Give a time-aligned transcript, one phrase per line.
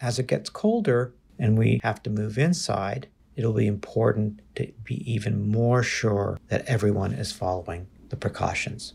[0.00, 5.10] As it gets colder and we have to move inside, it'll be important to be
[5.10, 8.94] even more sure that everyone is following the precautions.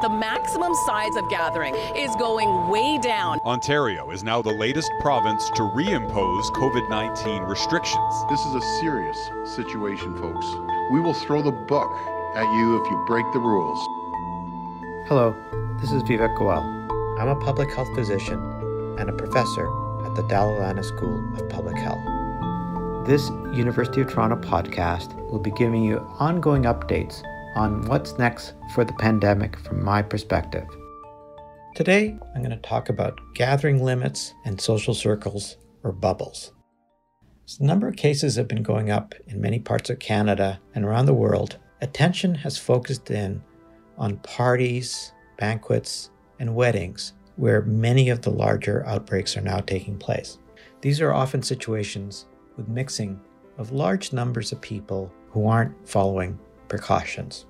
[0.00, 3.38] The maximum size of gathering is going way down.
[3.44, 8.14] Ontario is now the latest province to reimpose COVID 19 restrictions.
[8.28, 9.16] This is a serious
[9.54, 10.46] situation, folks.
[10.90, 11.92] We will throw the book
[12.34, 13.78] at you if you break the rules.
[15.06, 15.36] Hello,
[15.80, 16.62] this is Vivek Goel.
[17.20, 18.61] I'm a public health physician
[18.98, 19.66] and a professor
[20.04, 22.04] at the Lana School of Public Health.
[23.06, 27.22] This University of Toronto podcast will be giving you ongoing updates
[27.54, 30.66] on what's next for the pandemic from my perspective.
[31.74, 36.52] Today, I'm going to talk about gathering limits and social circles or bubbles.
[37.46, 40.84] As the number of cases have been going up in many parts of Canada and
[40.84, 43.42] around the world, attention has focused in
[43.98, 50.38] on parties, banquets, and weddings where many of the larger outbreaks are now taking place.
[50.80, 53.20] These are often situations with mixing
[53.58, 57.46] of large numbers of people who aren't following precautions.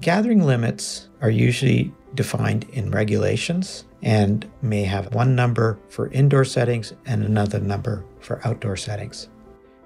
[0.00, 6.94] Gathering limits are usually defined in regulations and may have one number for indoor settings
[7.06, 9.28] and another number for outdoor settings.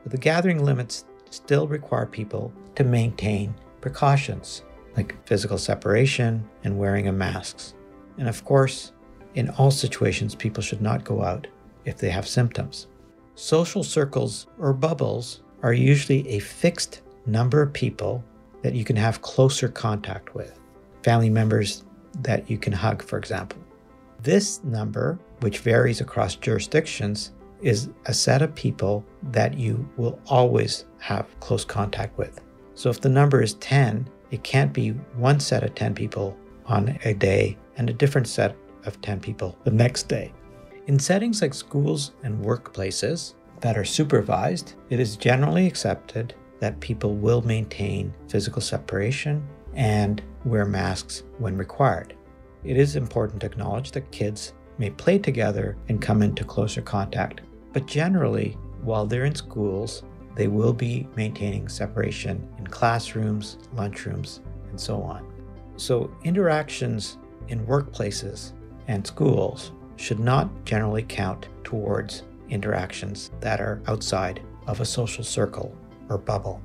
[0.02, 4.62] But the gathering limits still require people to maintain precautions
[4.96, 7.74] like physical separation and wearing of masks.
[8.18, 8.92] And of course,
[9.34, 11.46] in all situations, people should not go out
[11.84, 12.86] if they have symptoms.
[13.34, 18.24] Social circles or bubbles are usually a fixed number of people
[18.62, 20.58] that you can have closer contact with,
[21.02, 21.84] family members
[22.20, 23.58] that you can hug, for example.
[24.22, 30.84] This number, which varies across jurisdictions, is a set of people that you will always
[30.98, 32.40] have close contact with.
[32.74, 36.98] So if the number is 10, it can't be one set of 10 people on
[37.04, 40.32] a day and a different set of 10 people the next day.
[40.86, 47.14] In settings like schools and workplaces that are supervised, it is generally accepted that people
[47.14, 52.14] will maintain physical separation and wear masks when required.
[52.64, 57.40] It is important to acknowledge that kids may play together and come into closer contact,
[57.72, 60.02] but generally, while they're in schools,
[60.34, 65.32] they will be maintaining separation in classrooms, lunchrooms, and so on.
[65.76, 68.52] So, interactions in workplaces
[68.88, 75.76] and schools should not generally count towards interactions that are outside of a social circle
[76.08, 76.60] or bubble.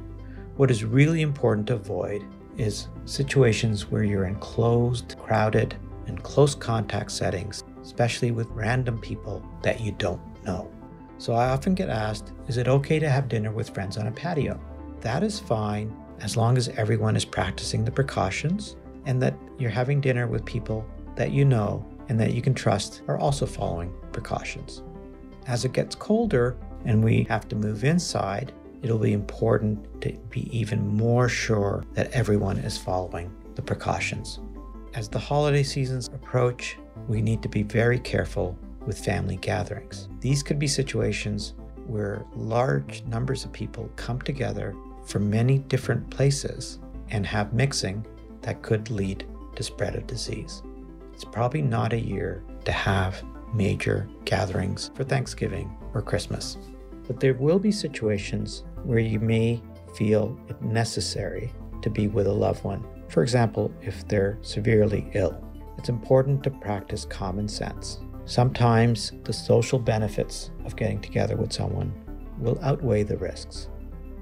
[0.57, 2.23] What is really important to avoid
[2.57, 5.75] is situations where you're in closed, crowded,
[6.07, 10.69] and close contact settings, especially with random people that you don't know.
[11.17, 14.11] So I often get asked, is it okay to have dinner with friends on a
[14.11, 14.59] patio?
[15.01, 18.75] That is fine as long as everyone is practicing the precautions
[19.05, 23.01] and that you're having dinner with people that you know and that you can trust
[23.07, 24.83] are also following precautions.
[25.47, 30.49] As it gets colder and we have to move inside, it'll be important to be
[30.57, 34.39] even more sure that everyone is following the precautions.
[34.95, 36.77] As the holiday seasons approach,
[37.07, 40.09] we need to be very careful with family gatherings.
[40.19, 41.53] These could be situations
[41.85, 44.75] where large numbers of people come together
[45.05, 48.05] from many different places and have mixing
[48.41, 49.25] that could lead
[49.55, 50.61] to spread of disease.
[51.19, 53.21] It's probably not a year to have
[53.53, 56.57] major gatherings for Thanksgiving or Christmas.
[57.07, 59.61] But there will be situations where you may
[59.97, 62.85] feel it necessary to be with a loved one.
[63.09, 65.43] For example, if they're severely ill,
[65.77, 67.99] it's important to practice common sense.
[68.23, 71.91] Sometimes the social benefits of getting together with someone
[72.37, 73.67] will outweigh the risks.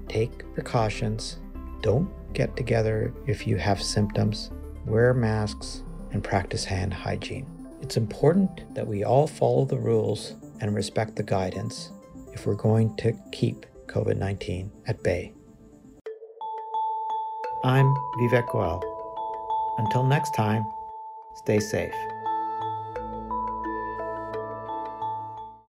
[0.08, 1.42] Take precautions.
[1.84, 4.50] Don't get together if you have symptoms.
[4.88, 7.48] Wear masks and practice hand hygiene.
[7.82, 11.92] It's important that we all follow the rules and respect the guidance
[12.34, 15.34] if we're going to keep COVID 19 at bay.
[17.64, 18.82] I'm Vivek Goel.
[19.78, 20.66] Until next time,
[21.36, 22.17] stay safe.